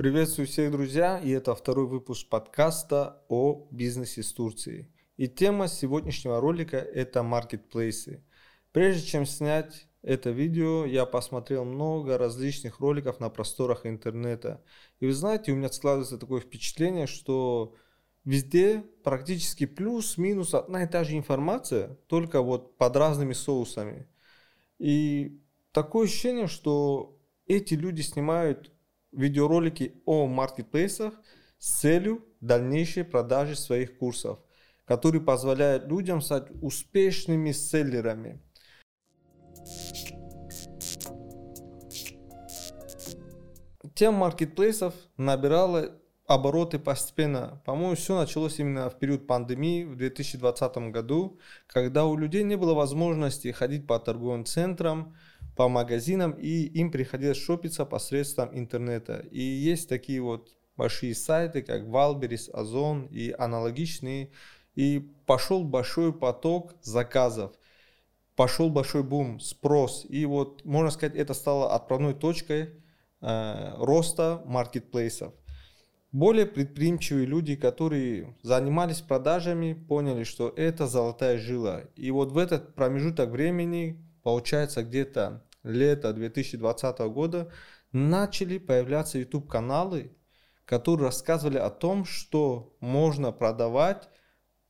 [0.00, 4.90] Приветствую всех, друзья, и это второй выпуск подкаста о бизнесе с Турцией.
[5.18, 8.24] И тема сегодняшнего ролика– это маркетплейсы.
[8.72, 14.64] Прежде чем снять это видео, я посмотрел много различных роликов на просторах интернета.
[15.00, 17.74] И вы знаете, у меня складывается такое впечатление, что
[18.24, 24.08] везде практически плюс-минус одна и та же информация, только вот под разными соусами.
[24.78, 25.42] И
[25.72, 28.72] такое ощущение, что эти люди снимают
[29.12, 31.14] видеоролики о маркетплейсах
[31.58, 34.38] с целью дальнейшей продажи своих курсов,
[34.84, 38.40] которые позволяют людям стать успешными селлерами.
[43.94, 47.60] Тема маркетплейсов набирала обороты постепенно.
[47.66, 52.72] По-моему, все началось именно в период пандемии в 2020 году, когда у людей не было
[52.72, 55.16] возможности ходить по торговым центрам,
[55.60, 59.26] по магазинам, и им приходилось шопиться посредством интернета.
[59.30, 64.30] И есть такие вот большие сайты, как Валберис, Озон и аналогичные.
[64.74, 67.52] И пошел большой поток заказов,
[68.36, 70.06] пошел большой бум, спрос.
[70.08, 72.70] И вот, можно сказать, это стало отправной точкой
[73.20, 75.34] э, роста маркетплейсов.
[76.10, 81.82] Более предприимчивые люди, которые занимались продажами, поняли, что это золотая жила.
[81.96, 87.50] И вот в этот промежуток времени, получается где-то лета 2020 года
[87.92, 90.16] начали появляться YouTube-каналы,
[90.64, 94.08] которые рассказывали о том, что можно продавать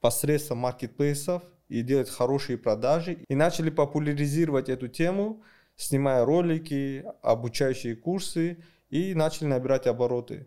[0.01, 3.25] посредством маркетплейсов и делать хорошие продажи.
[3.29, 5.43] И начали популяризировать эту тему,
[5.77, 10.47] снимая ролики, обучающие курсы и начали набирать обороты.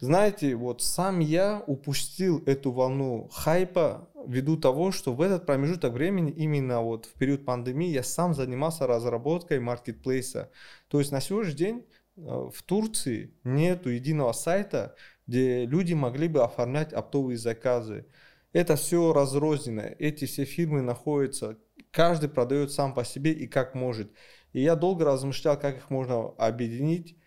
[0.00, 6.30] Знаете, вот сам я упустил эту волну хайпа ввиду того, что в этот промежуток времени,
[6.30, 10.52] именно вот в период пандемии, я сам занимался разработкой маркетплейса.
[10.86, 14.94] То есть на сегодняшний день э, в Турции нету единого сайта,
[15.26, 18.06] где люди могли бы оформлять оптовые заказы.
[18.52, 19.82] Это все разрознено.
[19.98, 21.58] Эти все фирмы находятся,
[21.90, 24.12] каждый продает сам по себе и как может.
[24.52, 27.17] И я долго размышлял, как их можно объединить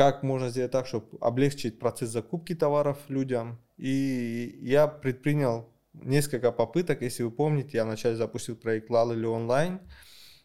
[0.00, 3.58] как можно сделать так, чтобы облегчить процесс закупки товаров людям.
[3.76, 7.02] И я предпринял несколько попыток.
[7.02, 9.78] Если вы помните, я вначале запустил проект Лалили онлайн,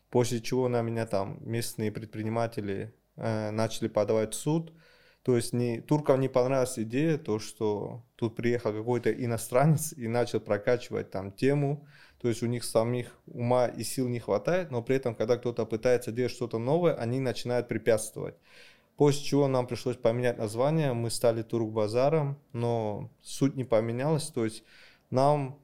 [0.09, 4.73] после чего на меня там местные предприниматели э, начали подавать в суд.
[5.23, 10.41] То есть не, туркам не понравилась идея, то, что тут приехал какой-то иностранец и начал
[10.41, 11.87] прокачивать там тему.
[12.21, 15.65] То есть у них самих ума и сил не хватает, но при этом, когда кто-то
[15.65, 18.35] пытается делать что-то новое, они начинают препятствовать.
[18.97, 24.63] После чего нам пришлось поменять название, мы стали Турк-базаром, но суть не поменялась, то есть
[25.09, 25.59] нам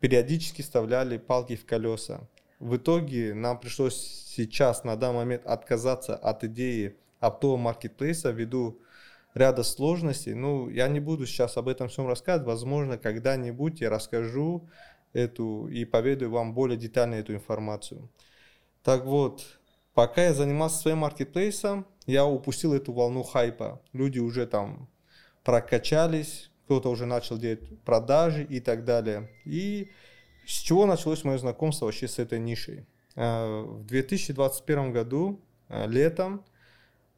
[0.00, 2.28] периодически вставляли палки в колеса.
[2.60, 8.80] В итоге нам пришлось сейчас на данный момент отказаться от идеи оптового маркетплейса ввиду
[9.34, 10.34] ряда сложностей.
[10.34, 12.46] Ну, я не буду сейчас об этом всем рассказывать.
[12.46, 14.68] Возможно, когда-нибудь я расскажу
[15.12, 18.08] эту и поведаю вам более детально эту информацию.
[18.82, 19.57] Так вот,
[19.98, 23.82] пока я занимался своим маркетплейсом, я упустил эту волну хайпа.
[23.92, 24.88] Люди уже там
[25.42, 29.28] прокачались, кто-то уже начал делать продажи и так далее.
[29.44, 29.90] И
[30.46, 32.86] с чего началось мое знакомство вообще с этой нишей?
[33.16, 36.44] Э, в 2021 году, э, летом,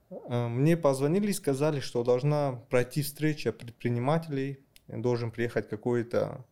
[0.09, 4.59] э, мне позвонили и сказали, что должна пройти встреча предпринимателей,
[4.89, 6.47] должен приехать какой-то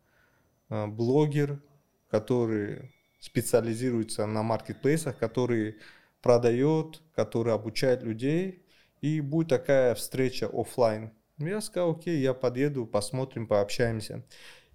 [0.69, 1.59] блогер,
[2.07, 5.77] который специализируется на маркетплейсах, который
[6.21, 8.65] продает, который обучает людей,
[9.01, 11.11] и будет такая встреча офлайн.
[11.37, 14.25] Я сказал, окей, я подъеду, посмотрим, пообщаемся.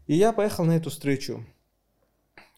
[0.07, 1.45] И я поехал на эту встречу.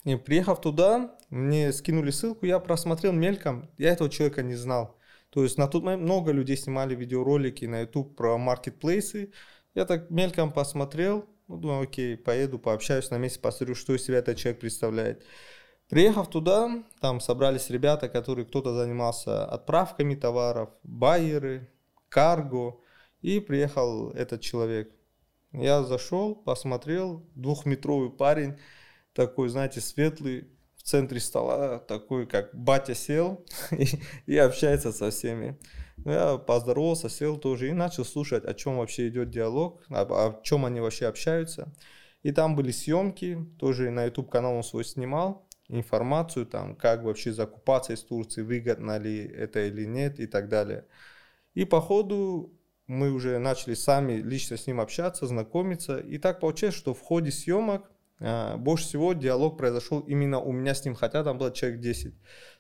[0.05, 4.97] И приехав туда, мне скинули ссылку, я просмотрел мельком, я этого человека не знал.
[5.31, 9.33] То есть на тот момент много людей снимали видеоролики на YouTube про маркетплейсы.
[9.75, 14.19] Я так мельком посмотрел, ну, думаю, окей, поеду, пообщаюсь на месте, посмотрю, что из себя
[14.19, 15.25] этот человек представляет.
[15.89, 21.71] Приехав туда, там собрались ребята, которые кто-то занимался отправками товаров, байеры,
[22.09, 22.81] карго,
[23.23, 24.93] и приехал этот человек.
[25.53, 28.57] Я зашел, посмотрел, двухметровый парень,
[29.13, 33.87] такой, знаете, светлый, в центре стола, такой, как батя сел и,
[34.27, 35.57] и общается со всеми.
[35.99, 40.41] Ну, я поздоровался, сел тоже и начал слушать, о чем вообще идет диалог, о, о
[40.43, 41.73] чем они вообще общаются.
[42.23, 47.33] И там были съемки, тоже на YouTube канал он свой снимал информацию, там, как вообще
[47.33, 50.85] закупаться из Турции, выгодно ли это или нет и так далее.
[51.55, 52.53] И по ходу
[52.87, 55.99] мы уже начали сами лично с ним общаться, знакомиться.
[55.99, 57.91] И так получилось, что в ходе съемок
[58.21, 62.15] а, больше всего диалог произошел именно у меня с ним, хотя там было человек 10.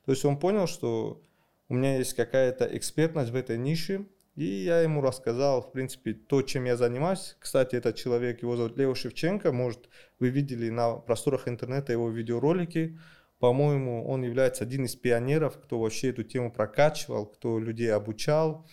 [0.05, 1.23] То есть он понял, что
[1.69, 4.07] у меня есть какая-то экспертность в этой нише,
[4.37, 7.37] И я ему рассказал, в принципе, то, чем я занимаюсь.
[7.41, 9.89] Кстати, этот человек, его зовут Лео Шевченко, может,
[10.21, 12.99] вы видели на просторах интернета его видеоролики.
[13.39, 18.67] По-моему, он является один из пионеров, кто вообще эту тему прокачивал, кто людей обучал.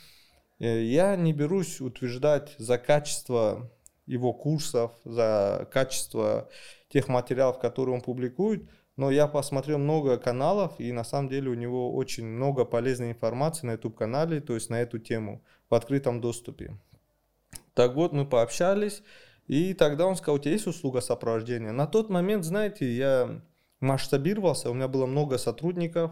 [0.59, 3.71] Э, я не берусь утверждать за качество
[4.05, 6.49] его курсов, за качество
[6.89, 11.55] тех материалов, которые он публикует, но я посмотрел много каналов, и на самом деле у
[11.55, 16.77] него очень много полезной информации на YouTube-канале, то есть на эту тему в открытом доступе.
[17.73, 19.03] Так вот, мы пообщались,
[19.47, 21.71] и тогда он сказал, у тебя есть услуга сопровождения?
[21.71, 23.41] На тот момент, знаете, я
[23.79, 26.11] масштабировался, у меня было много сотрудников,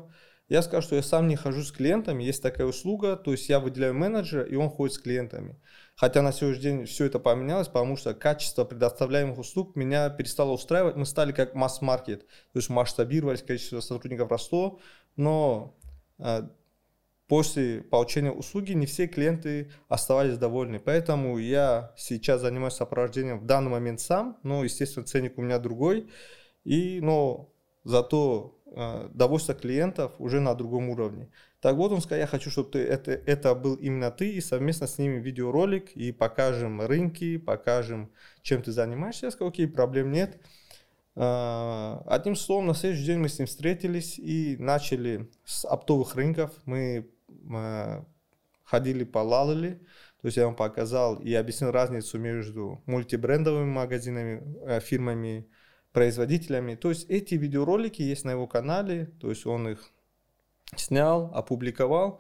[0.52, 3.62] я скажу, что я сам не хожу с клиентами, есть такая услуга, то есть я
[3.62, 5.56] выделяю менеджера, и он ходит с клиентами.
[5.96, 10.98] Хотя на сегодняшний день все это поменялось, потому что качество предоставляемых услуг меня перестало устраивать.
[10.98, 14.82] Мы стали как масс-маркет, то есть масштабировались, количество сотрудников росло,
[15.16, 15.80] но
[16.20, 16.42] э,
[17.28, 20.82] после получения услуги не все клиенты оставались довольны.
[20.82, 26.10] Поэтому я сейчас занимаюсь сопровождением в данный момент сам, но, естественно, ценник у меня другой.
[26.66, 27.51] И, но
[27.84, 31.30] зато э, довольство клиентов уже на другом уровне.
[31.60, 34.88] Так вот, он сказал, я хочу, чтобы ты, это, это был именно ты, и совместно
[34.88, 38.12] с ними видеоролик, и покажем рынки, покажем,
[38.42, 39.28] чем ты занимаешься.
[39.28, 40.40] Я сказал, окей, проблем нет.
[41.16, 46.52] Э, одним словом, на следующий день мы с ним встретились и начали с оптовых рынков.
[46.66, 48.04] Мы э,
[48.64, 49.82] ходили по Лалали,
[50.22, 55.48] то есть я вам показал и объяснил разницу между мультибрендовыми магазинами, фирмами,
[55.92, 56.76] производителями.
[56.76, 59.92] То есть эти видеоролики есть на его канале, то есть он их
[60.76, 62.20] снял, опубликовал.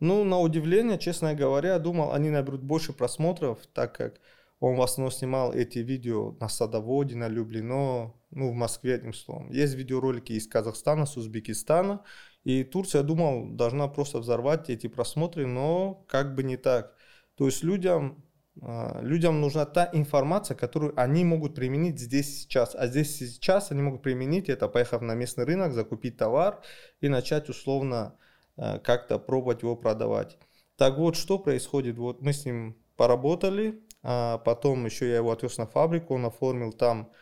[0.00, 4.20] Ну, на удивление, честно говоря, думал, они наберут больше просмотров, так как
[4.60, 9.50] он в основном снимал эти видео на Садоводе, на Люблино, ну, в Москве, одним словом.
[9.50, 12.02] Есть видеоролики из Казахстана, с Узбекистана,
[12.44, 16.94] и Турция, думал, должна просто взорвать эти просмотры, но как бы не так.
[17.36, 18.24] То есть людям
[18.60, 22.74] людям нужна та информация, которую они могут применить здесь сейчас.
[22.74, 26.60] А здесь сейчас они могут применить это, поехав на местный рынок, закупить товар
[27.00, 28.16] и начать условно
[28.56, 30.38] а, как-то пробовать его продавать.
[30.76, 31.98] Так вот, что происходит?
[31.98, 36.72] Вот мы с ним поработали, а потом еще я его отвез на фабрику, он оформил
[36.72, 37.12] там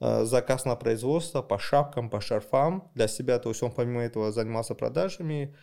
[0.00, 3.40] а, заказ на производство по шапкам, по шарфам для себя.
[3.40, 5.56] То есть он помимо этого занимался продажами.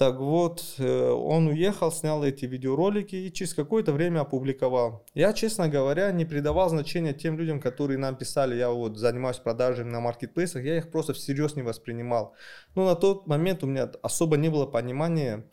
[0.00, 5.04] Так вот, э, он уехал, снял эти видеоролики и через какое-то время опубликовал.
[5.12, 9.90] Я, честно говоря, не придавал значения тем людям, которые нам писали, я вот занимаюсь продажами
[9.90, 12.34] на маркетплейсах, я их просто всерьез не воспринимал.
[12.74, 15.46] Но на тот момент у меня особо не было понимания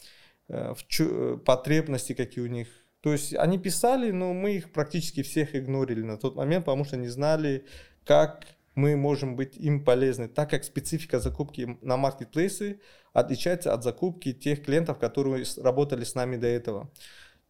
[0.47, 2.69] э, в чё, потребности, какие у них.
[3.01, 6.95] То есть они писали, но мы их практически всех игнорили на тот момент, потому что
[6.95, 7.65] не знали,
[8.05, 8.45] как
[8.77, 12.79] мы можем быть им полезны, так как специфика закупки на маркетплейсы
[13.12, 16.91] отличается от закупки тех клиентов, которые работали с нами до этого.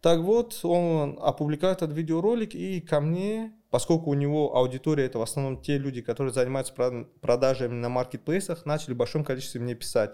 [0.00, 5.22] Так вот, он опубликовал этот видеоролик, и ко мне, поскольку у него аудитория это в
[5.22, 6.72] основном те люди, которые занимаются
[7.20, 10.12] продажами на маркетплейсах, начали в большом количестве мне писать.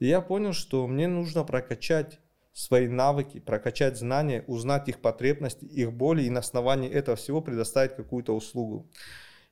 [0.00, 2.18] И я понял, что мне нужно прокачать
[2.52, 7.94] свои навыки, прокачать знания, узнать их потребности, их боли и на основании этого всего предоставить
[7.94, 8.90] какую-то услугу.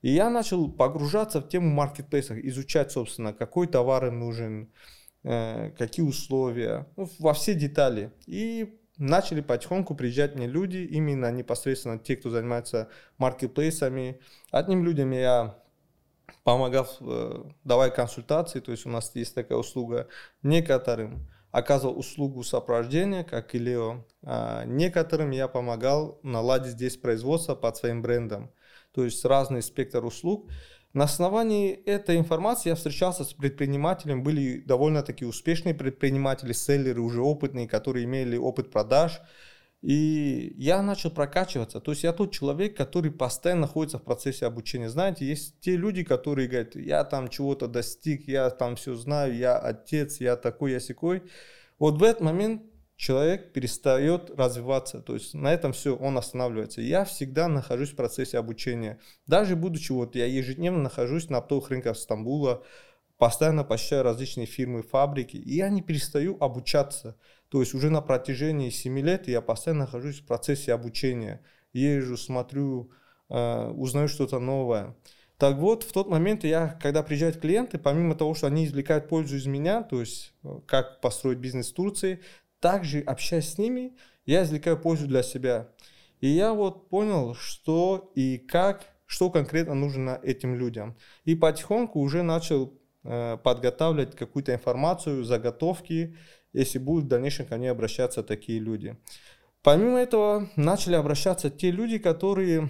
[0.03, 4.73] И я начал погружаться в тему маркетплейсов, изучать, собственно, какой товар им нужен,
[5.25, 8.13] э, какие условия, ну, во все детали.
[8.27, 12.89] И начали потихоньку приезжать мне люди, именно непосредственно те, кто занимается
[13.19, 14.21] маркетплейсами.
[14.51, 15.59] Одним людям я
[16.45, 20.09] помогал, э, давая консультации, то есть у нас есть такая услуга.
[20.43, 24.05] Некоторым оказывал услугу сопровождения, как и Лео.
[24.23, 28.53] А некоторым я помогал наладить здесь производство под своим брендом
[28.97, 30.51] то есть разный спектр услуг.
[30.95, 37.69] На основании этой информации я встречался с предпринимателем, были довольно-таки успешные предприниматели, селлеры, уже опытные,
[37.69, 39.21] которые имели опыт продаж.
[39.83, 41.81] И я начал прокачиваться.
[41.81, 44.89] То есть я тот человек, который постоянно находится в процессе обучения.
[44.89, 49.59] Знаете, есть те люди, которые говорят, я там чего-то достиг, я там все знаю, я
[49.59, 51.23] отец, я такой, я секой.
[51.79, 52.63] Вот в этот момент
[52.97, 56.81] человек перестает развиваться, то есть на этом все, он останавливается.
[56.81, 58.99] Я всегда нахожусь в процессе обучения.
[59.27, 62.65] Даже будучи, вот я ежедневно нахожусь на оптовых рынках Стамбула,
[63.19, 67.17] постоянно посещаю различные фирмы, фабрики, и я не перестаю обучаться.
[67.49, 71.43] То есть уже на протяжении 7 лет я постоянно нахожусь в процессе обучения.
[71.73, 72.91] Езжу, смотрю,
[73.29, 74.97] э, узнаю что-то новое.
[75.39, 79.37] Так вот, в тот момент я, когда приезжают клиенты, помимо того, что они извлекают пользу
[79.37, 82.21] из меня, то есть э, как построить бизнес в Турции,
[82.67, 83.93] также общаясь с ними,
[84.25, 85.69] я извлекаю пользу для себя.
[86.21, 90.97] И я вот понял, что и как, что конкретно нужно этим людям.
[91.25, 96.17] И потихоньку уже начал э, подготавливать какую-то информацию, заготовки,
[96.53, 98.97] если будут в дальнейшем ко мне обращаться такие люди.
[99.63, 102.69] Помимо этого, начали обращаться те люди, которые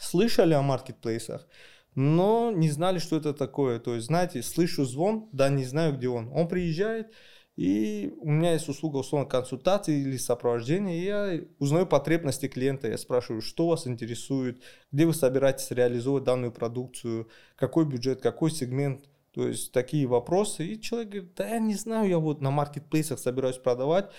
[0.00, 1.46] слышали о маркетплейсах,
[1.94, 3.78] но не знали, что это такое.
[3.78, 6.30] То есть, знаете, слышу звон, да, не знаю, где он.
[6.32, 7.12] Он приезжает,
[7.56, 12.98] и у меня есть услуга, условно, консультации или сопровождения, и я узнаю потребности клиента, я
[12.98, 19.48] спрашиваю, что вас интересует, где вы собираетесь реализовывать данную продукцию, какой бюджет, какой сегмент, то
[19.48, 20.66] есть такие вопросы.
[20.66, 24.10] И человек говорит, да я не знаю, я вот на маркетплейсах собираюсь продавать.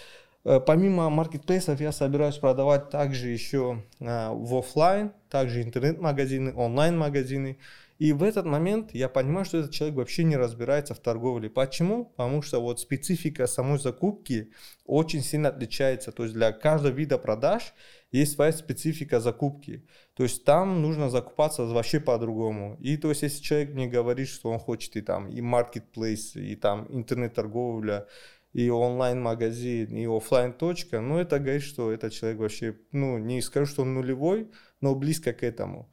[0.43, 7.57] Э, помимо маркетплейсов я собираюсь продавать также еще э, в офлайн, также интернет-магазины, онлайн-магазины.
[7.99, 11.49] И в этот момент я понимаю, что этот человек вообще не разбирается в торговле.
[11.49, 12.05] Почему?
[12.05, 14.51] Потому что вот специфика самой закупки
[14.85, 16.11] очень сильно отличается.
[16.11, 17.73] То есть для каждого вида продаж
[18.11, 19.85] есть своя специфика закупки.
[20.13, 22.77] То есть там нужно закупаться вообще по-другому.
[22.79, 26.55] И то есть если человек мне говорит, что он хочет и там и маркетплейс, и
[26.55, 28.07] там интернет-торговля,
[28.53, 33.65] и онлайн-магазин, и офлайн точка, ну это говорит, что этот человек вообще, ну не скажу,
[33.65, 34.49] что он нулевой,
[34.81, 35.91] но близко к этому.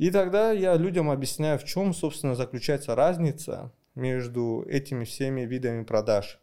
[0.00, 6.40] И тогда я людям объясняю, в чем, собственно, заключается разница между этими всеми видами продаж.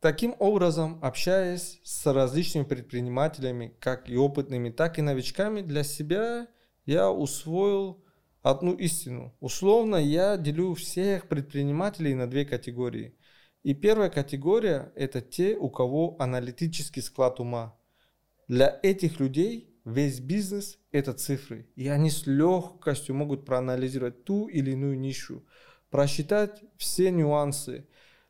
[0.00, 6.48] Таким образом, общаясь с различными предпринимателями, как и опытными, так и новичками, для себя
[6.86, 8.04] я усвоил
[8.42, 9.32] одну истину.
[9.38, 13.16] Условно я делю всех предпринимателей на две категории.
[13.62, 17.78] И первая категория– это те, у кого аналитический склад ума.
[18.48, 21.68] Для этих людей весь бизнес– это цифры.
[21.76, 25.44] И они с легкостью могут проанализировать ту или иную нишу,
[25.90, 27.88] просчитать все нюансы.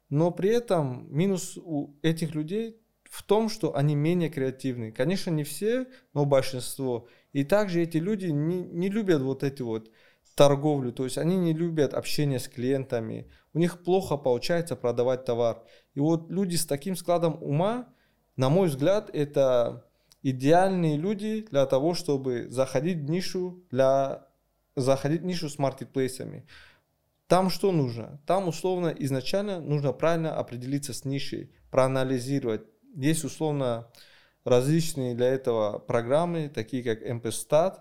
[0.09, 4.93] Но при этом минус у этих людей в том, что они менее креативны.
[4.93, 7.09] Конечно, не все, но большинство.
[7.33, 9.91] И также эти люди не, не любят вот эти вот
[10.35, 15.63] торговлю, то есть они не любят общение с клиентами, у них плохо получается продавать товар.
[15.95, 17.89] И вот люди с таким складом ума,
[18.37, 19.87] на мой взгляд, это
[20.25, 24.27] идеальные люди для того, чтобы заходить в нишу, для,
[24.75, 26.47] заходить в нишу с маркетплейсами.
[27.27, 28.21] Там что нужно?
[28.27, 32.63] Там условно изначально нужно правильно определиться с нишей, проанализировать.
[32.97, 33.91] Есть условно
[34.45, 37.81] различные для этого программы, такие как MPStat,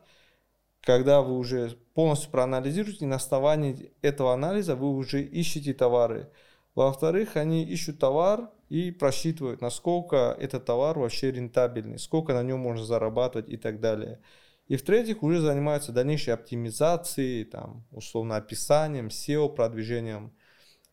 [0.82, 6.30] когда вы уже полностью проанализируете, на основании этого анализа вы уже ищете товары.
[6.76, 12.86] Во-вторых, они ищут товар и просчитывают, насколько этот товар вообще рентабельный, сколько на нем можно
[12.86, 14.20] зарабатывать и так далее.
[14.68, 20.34] И в-третьих, уже занимаются дальнейшей оптимизацией, там, условно описанием, SEO продвижением.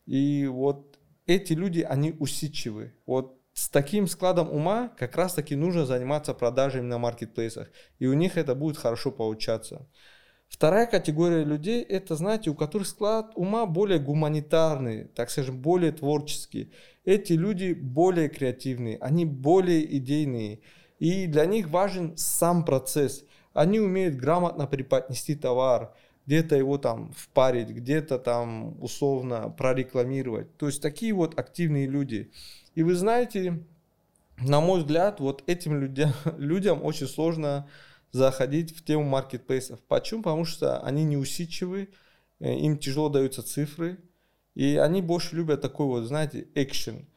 [0.05, 2.93] И вот эти люди, они усидчивы.
[3.05, 7.69] Вот с таким складом ума как раз таки нужно заниматься продажами на маркетплейсах.
[7.99, 9.87] И у них это будет хорошо получаться.
[10.51, 16.71] Вторая категория людей, это, знаете, у которых склад ума более гуманитарный, так скажем, более творческий.
[17.05, 20.59] Эти люди более креативные, они более идейные.
[20.99, 23.23] И для них важен сам процесс.
[23.53, 25.95] Они умеют грамотно преподнести товар,
[26.27, 30.55] где-то его там впарить, где-то там условно прорекламировать.
[30.57, 32.29] То есть такие вот активные люди.
[32.75, 33.63] И вы знаете,
[34.37, 37.69] на мой взгляд, вот этим людям, людям очень сложно
[38.11, 39.79] заходить в тему маркетплейсов.
[39.87, 40.23] Почему?
[40.23, 41.89] Потому что они неусидчивы,
[42.39, 43.99] э, им тяжело даются цифры,
[44.55, 47.07] и они больше любят такой вот, знаете, экшен.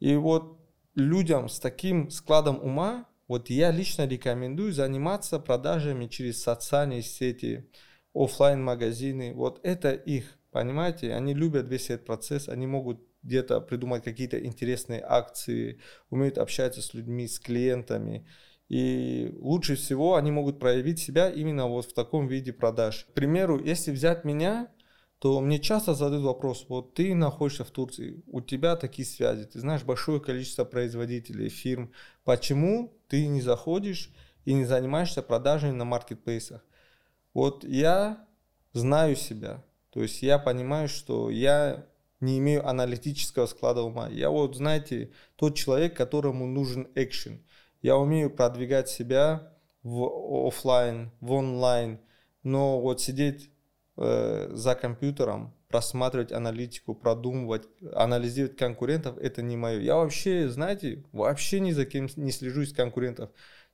[0.00, 0.58] И вот
[0.94, 7.70] людям с таким складом ума, вот я лично рекомендую заниматься продажами через социальные сети,
[8.14, 11.14] офлайн магазины Вот это их, понимаете?
[11.14, 15.80] Они любят весь этот процесс, они могут где-то придумать какие-то интересные акции,
[16.10, 18.26] умеют общаться с людьми, с клиентами.
[18.68, 23.06] И лучше всего они могут проявить себя именно вот в таком виде продаж.
[23.10, 24.68] К примеру, если взять меня,
[25.22, 29.60] то мне часто задают вопрос, вот ты находишься в Турции, у тебя такие связи, ты
[29.60, 31.92] знаешь большое количество производителей, фирм,
[32.24, 34.10] почему ты не заходишь
[34.44, 36.64] и не занимаешься продажами на маркетплейсах?
[37.34, 38.26] Вот я
[38.72, 41.86] знаю себя, то есть я понимаю, что я
[42.18, 44.08] не имею аналитического склада ума.
[44.08, 47.44] Я вот, знаете, тот человек, которому нужен экшен.
[47.82, 52.00] Я умею продвигать себя в офлайн, в онлайн,
[52.42, 53.50] но вот сидеть
[53.96, 59.80] э, за компьютером, просматривать аналитику, продумывать, анализировать конкурентов, это не мое.
[59.80, 63.30] Я вообще, знаете, вообще ни за кем не слежу из конкурентов.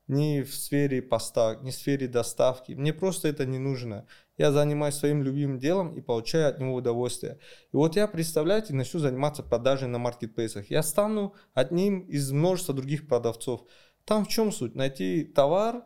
[0.06, 2.72] Ни в сфере поста, ни в сфере доставки.
[2.72, 4.06] Мне просто это не нужно.
[4.38, 7.38] Я занимаюсь своим любимым делом и получаю от него удовольствие.
[7.72, 10.70] И вот я, представляете, начну заниматься продажей на маркетплейсах.
[10.70, 13.66] Я стану одним из множества других продавцов.
[14.08, 14.74] Там в чем суть?
[14.74, 15.84] Найти товар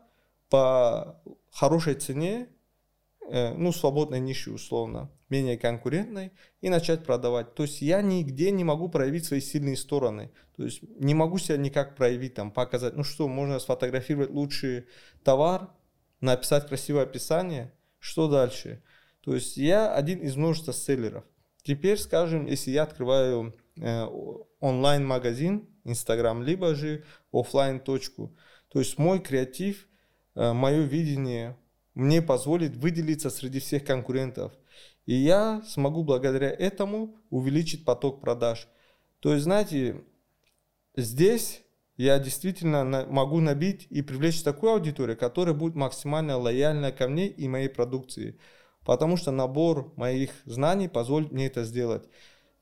[0.49, 2.47] по хорошей цене,
[3.29, 7.57] э, ну, свободной ниши условно, менее конкурентной, и начать продавать.
[7.57, 10.31] То есть я нигде не могу проявить свои сильные стороны.
[10.57, 14.87] То есть не могу себя никак проявить, там, показать, ну что, можно сфотографировать лучший
[15.25, 15.71] товар,
[16.21, 18.85] написать красивое описание, что дальше?
[19.23, 21.25] То есть я один из множества селлеров.
[21.65, 24.07] Теперь, скажем, если я открываю э,
[24.61, 28.37] онлайн-магазин, Инстаграм, либо же офлайн точку,
[28.69, 29.89] то есть мой креатив,
[30.35, 31.57] э, мое видение
[31.95, 34.53] мне позволит выделиться среди всех конкурентов.
[35.05, 38.69] И я смогу благодаря этому увеличить поток продаж.
[39.21, 40.03] То есть, знаете,
[40.97, 41.63] здесь
[41.97, 47.49] я действительно могу набить и привлечь такую аудиторию, которая будет максимально лояльна ко мне и
[47.49, 48.39] моей продукции
[48.85, 52.09] потому что набор моих знаний позволит мне это сделать.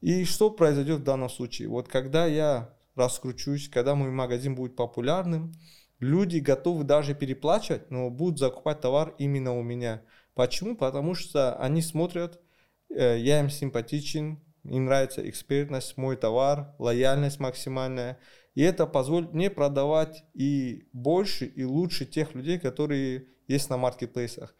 [0.01, 1.69] И что произойдет в данном случае?
[1.69, 5.53] Вот когда я раскручусь, когда мой магазин будет популярным,
[5.99, 10.03] люди готовы даже переплачивать, но будут закупать товар именно у меня.
[10.35, 10.77] Почему?
[10.77, 12.41] Потому что они смотрят,
[12.89, 18.19] э, я им симпатичен, им нравится экспертность, мой товар, лояльность максимальная.
[18.55, 24.55] И это позволит мне продавать и больше, и лучше тех людей, которые есть на маркетплейсах.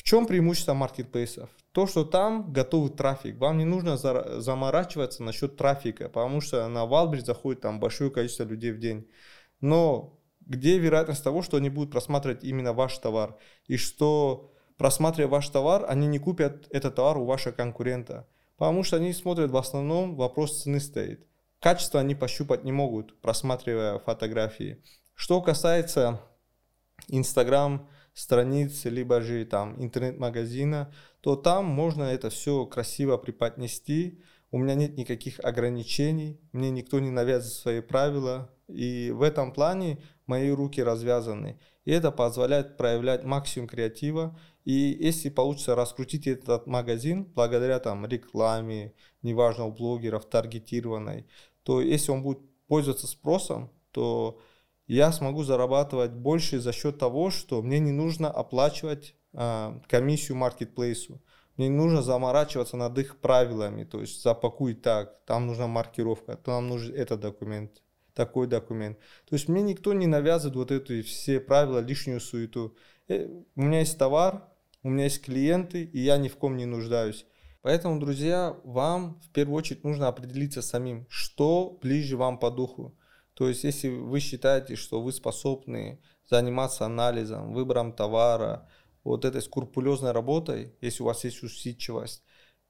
[0.00, 1.50] В чем преимущество маркетплейсов?
[1.72, 3.36] То, что там готовый трафик.
[3.36, 8.72] Вам не нужно заморачиваться насчет трафика, потому что на Wildberries заходит там большое количество людей
[8.72, 9.06] в день.
[9.60, 13.36] Но где вероятность того, что они будут просматривать именно ваш товар?
[13.66, 18.26] И что, просматривая ваш товар, они не купят этот товар у вашего конкурента?
[18.56, 21.26] Потому что они смотрят в основном, вопрос цены стоит.
[21.60, 24.82] Качество они пощупать не могут, просматривая фотографии.
[25.14, 26.22] Что касается
[27.08, 27.86] Instagram,
[28.20, 34.20] страницы, либо же там интернет-магазина, то там можно это все красиво преподнести.
[34.50, 38.50] У меня нет никаких ограничений, мне никто не навязывает свои правила.
[38.68, 41.58] И в этом плане мои руки развязаны.
[41.84, 44.38] И это позволяет проявлять максимум креатива.
[44.64, 51.26] И если получится раскрутить этот магазин благодаря там рекламе, неважно у блогеров, таргетированной,
[51.62, 54.40] то если он будет пользоваться спросом, то
[54.94, 61.22] я смогу зарабатывать больше за счет того, что мне не нужно оплачивать э, комиссию маркетплейсу.
[61.56, 66.68] Мне не нужно заморачиваться над их правилами, то есть запакуй так, там нужна маркировка, там
[66.68, 67.82] нужен этот документ,
[68.14, 68.98] такой документ.
[69.28, 72.74] То есть мне никто не навязывает вот эти все правила, лишнюю суету.
[73.08, 74.48] Э, у меня есть товар,
[74.82, 77.26] у меня есть клиенты, и я ни в ком не нуждаюсь.
[77.62, 82.96] Поэтому, друзья, вам в первую очередь нужно определиться самим, что ближе вам по духу.
[83.40, 85.98] То есть, если вы считаете, что вы способны
[86.28, 88.68] заниматься анализом, выбором товара,
[89.02, 92.22] вот этой скрупулезной работой, если у вас есть усидчивость,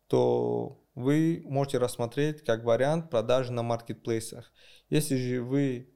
[0.07, 4.53] то вы можете рассмотреть как вариант продажи на маркетплейсах.
[4.91, 5.93] Если же вы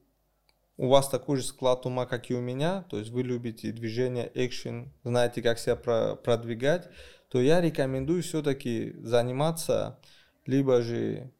[0.75, 4.29] у вас такой же склад ума, как и у меня, то есть вы любите движение,
[4.33, 6.89] экшен, знаете, как себя продвигать,
[7.29, 10.01] то я рекомендую все-таки заниматься
[10.45, 11.31] либо же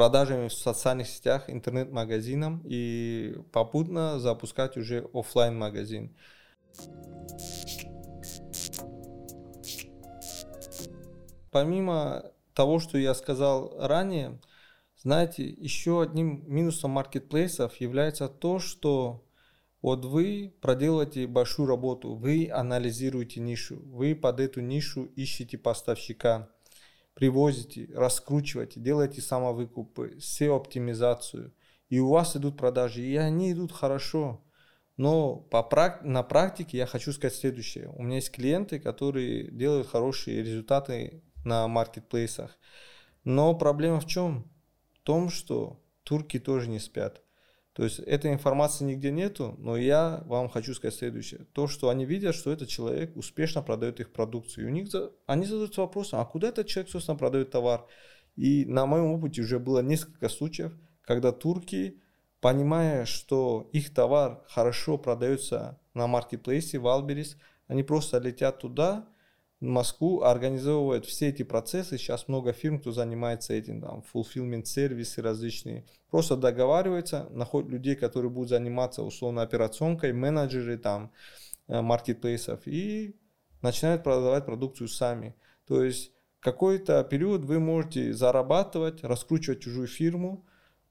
[0.00, 6.16] продажами в социальных сетях, интернет-магазином и попутно запускать уже офлайн магазин.
[11.50, 14.40] Помимо того, что я сказал ранее,
[14.96, 19.22] знаете, еще одним минусом маркетплейсов является то, что
[19.82, 26.48] вот вы проделываете большую работу, вы анализируете нишу, вы под эту нишу ищете поставщика–
[27.20, 31.52] привозите, раскручиваете, делаете самовыкупы, SEO-оптимизацию,
[31.90, 34.42] и у вас идут продажи, и они идут хорошо.
[34.96, 35.68] Но по
[36.02, 37.90] на практике я хочу сказать следующее.
[37.90, 42.58] У меня есть клиенты, которые делают хорошие результаты на маркетплейсах.
[43.24, 44.50] Но проблема в чем?
[44.94, 47.22] В том, что турки тоже не спят.
[47.72, 51.46] То есть этой информации нигде нету, но я вам хочу сказать следующее.
[51.52, 54.64] То, что они видят, что этот человек успешно продает их продукцию.
[54.64, 54.88] И у них
[55.26, 57.86] они задаются вопросом, а куда этот человек, собственно, продает товар?
[58.34, 62.00] И на моем опыте уже было несколько случаев, когда турки,
[62.40, 67.36] понимая, что их товар хорошо продается на маркетплейсе в Альберис,
[67.68, 69.08] они просто летят туда,
[69.60, 71.98] Москву организовывают все эти процессы.
[71.98, 75.84] Сейчас много фирм, кто занимается этим, там, fulfillment сервисы различные.
[76.10, 81.12] Просто договариваются, находят людей, которые будут заниматься условно операционкой, менеджеры там,
[81.68, 83.14] э, маркетплейсов и
[83.60, 85.34] начинают продавать продукцию сами.
[85.66, 90.46] То есть какой-то период вы можете зарабатывать, раскручивать чужую фирму,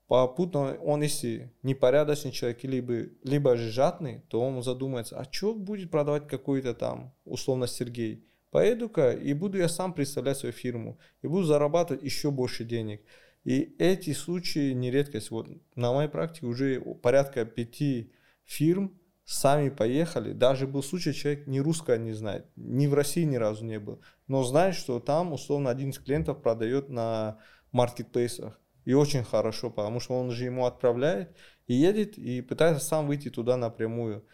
[0.08, 5.90] попутно он, если непорядочный человек, либо, либо же жадный, то он задумается, а что будет
[5.90, 8.29] продавать какой-то там, условно, Сергей?
[8.52, 11.00] Поеду-ка и буду я сам представлять свою фирму.
[11.22, 13.02] И буду зарабатывать еще больше денег.
[13.44, 15.32] И эти случаи не редкость.
[15.32, 18.12] Вот на моей практике уже порядка пяти
[18.46, 20.34] фирм сами поехали.
[20.34, 24.02] Даже был случай, человек ни русское не знает, ни в России ни разу не был,
[24.28, 27.38] но знает, что там, условно, один из клиентов продает на
[27.72, 28.60] маркетплейсах.
[28.86, 31.36] И очень хорошо, потому что он же ему отправляет
[31.68, 34.26] и едет, и пытается сам выйти туда напрямую.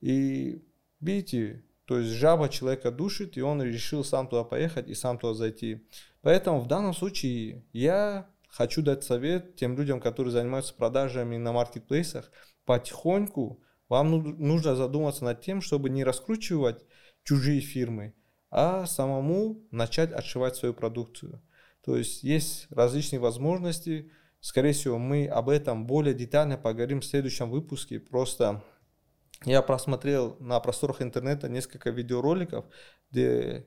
[0.00, 0.64] И
[1.00, 5.34] видите, то есть жаба человека душит, и он решил сам туда поехать и сам туда
[5.34, 5.88] зайти.
[6.22, 12.30] Поэтому в данном случае я хочу дать совет тем людям, которые занимаются продажами на маркетплейсах,
[12.64, 16.84] потихоньку вам нужно задуматься над тем, чтобы не раскручивать
[17.24, 18.14] чужие фирмы,
[18.52, 21.42] а самому начать отшивать свою продукцию.
[21.84, 24.12] То есть есть различные возможности.
[24.38, 27.98] Скорее всего, мы об этом более детально поговорим в следующем выпуске.
[27.98, 28.62] Просто
[29.44, 32.66] я просмотрел на просторах интернета несколько видеороликов,
[33.10, 33.66] где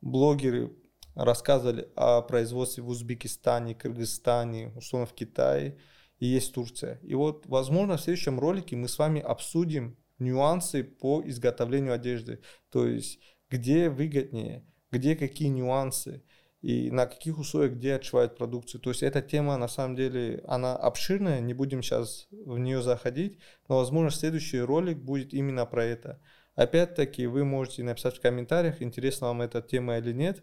[0.00, 0.72] блогеры
[1.14, 5.78] рассказывали о производстве в Узбекистане, Кыргызстане, условно в Китае
[6.18, 6.98] и есть Турция.
[7.02, 12.40] И вот, возможно, в следующем ролике мы с вами обсудим нюансы по изготовлению одежды.
[12.70, 16.22] То есть, где выгоднее, где какие нюансы
[16.62, 18.80] и на каких условиях где отшивают продукцию.
[18.80, 23.38] То есть эта тема на самом деле, она обширная, не будем сейчас в нее заходить,
[23.68, 26.20] но возможно следующий ролик будет именно про это.
[26.54, 30.42] Опять-таки вы можете написать в комментариях, интересна вам эта тема или нет.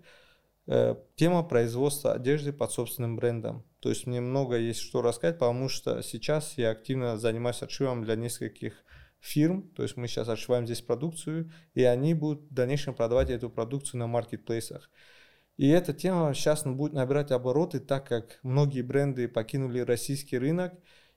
[0.65, 3.63] Э, тема производства одежды под собственным брендом.
[3.79, 8.15] То есть мне много есть что рассказать, потому что сейчас я активно занимаюсь отшивом для
[8.15, 8.73] нескольких
[9.19, 13.49] фирм, то есть мы сейчас отшиваем здесь продукцию, и они будут в дальнейшем продавать эту
[13.49, 14.89] продукцию на маркетплейсах.
[15.57, 20.73] И эта тема сейчас будет набирать обороты, так как многие бренды покинули российский рынок,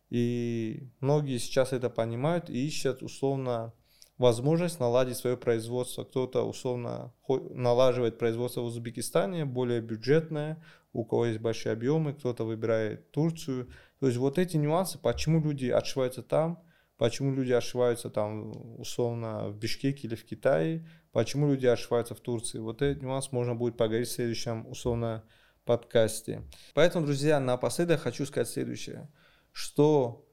[0.09, 3.75] и многие сейчас это понимают и ищут условно
[4.17, 6.05] возможность наладить свое производство.
[6.05, 13.11] Кто-то условно налаживает производство в Узбекистане, более бюджетное, у кого есть большие объемы, кто-то выбирает
[13.13, 13.71] Турцию.
[13.99, 16.63] То есть вот эти нюансы, почему люди отшиваются там,
[16.99, 22.59] почему люди отшиваются там условно в Бишкеке или в Китае, почему люди отшиваются в Турции.
[22.59, 25.25] Вот этот нюанс можно будет поговорить в следующем условно
[25.65, 26.43] подкасте.
[26.75, 29.09] Поэтому, друзья, напоследок хочу сказать следующее,
[29.53, 30.27] что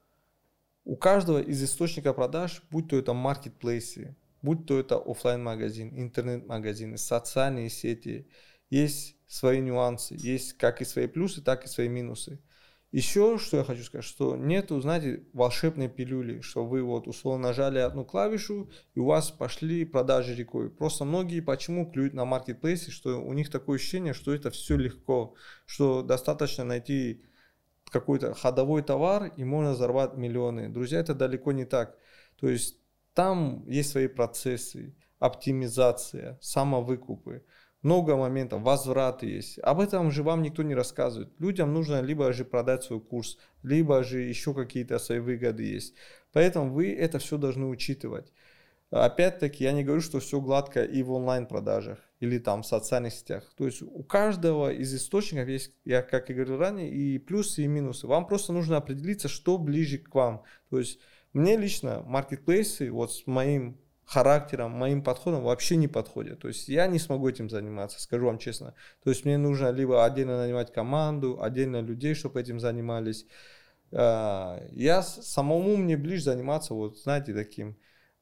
[0.84, 6.96] у каждого из источников продаж, будь то это маркетплейсы, будь то это офлайн магазин интернет-магазины,
[6.96, 8.28] социальные сети,
[8.70, 12.40] есть свои нюансы, есть как и свои плюсы, так и свои минусы.
[12.90, 17.78] Еще что я хочу сказать, что нету, знаете, волшебной пилюли, что вы вот условно нажали
[17.78, 20.70] одну клавишу и у вас пошли продажи рекой.
[20.70, 25.34] Просто многие почему клюют на маркетплейсе, что у них такое ощущение, что это все легко,
[25.66, 27.22] что достаточно найти
[27.90, 30.70] какой-то ходовой товар и можно зарабатывать миллионы.
[30.70, 31.98] Друзья, это далеко не так.
[32.40, 32.78] То есть
[33.12, 37.44] там есть свои процессы, оптимизация, самовыкупы,
[37.82, 39.58] много моментов, возвраты есть.
[39.60, 41.30] Об этом же вам никто не рассказывает.
[41.38, 45.94] Людям нужно либо же продать свой курс, либо же еще какие-то свои выгоды есть.
[46.32, 48.32] Поэтому вы это все должны учитывать.
[48.90, 53.44] Опять-таки, я не говорю, что все гладко и в онлайн-продажах или там в социальных сетях.
[53.56, 57.66] То есть у каждого из источников есть, я как и говорил ранее, и плюсы, и
[57.66, 58.06] минусы.
[58.06, 60.42] Вам просто нужно определиться, что ближе к вам.
[60.70, 60.98] То есть
[61.32, 66.40] мне лично маркетплейсы вот с моим характером, моим подходом вообще не подходят.
[66.40, 68.74] То есть я не смогу этим заниматься, скажу вам честно.
[69.04, 73.26] То есть мне нужно либо отдельно нанимать команду, отдельно людей, чтобы этим занимались.
[73.92, 77.76] А, я самому мне ближе заниматься, вот знаете, таким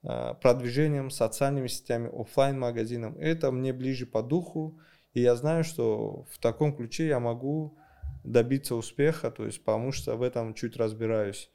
[0.08, 3.16] Э, продвижением, социальными сетями, офлайн магазином.
[3.18, 4.78] Это мне ближе по духу,
[5.14, 7.76] и я знаю, что в таком ключе я могу
[8.22, 11.50] добиться успеха, то есть потому что в этом чуть разбираюсь.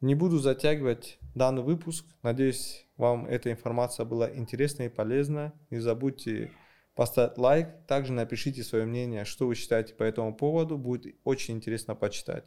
[0.00, 2.06] Не буду затягивать данный выпуск.
[2.22, 5.52] Надеюсь, вам эта информация была интересна и полезна.
[5.70, 6.52] Не забудьте
[6.94, 7.66] поставить лайк.
[7.88, 10.78] Также напишите свое мнение, что вы считаете по этому поводу.
[10.78, 12.44] Будет очень интересно почитать.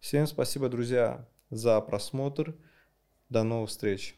[0.00, 2.56] Всем спасибо, друзья, за просмотр.
[3.28, 4.16] До новых встреч.